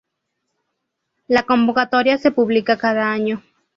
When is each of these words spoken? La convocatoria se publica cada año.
La 1.27 1.43
convocatoria 1.43 2.17
se 2.17 2.31
publica 2.31 2.75
cada 2.75 3.11
año. 3.11 3.43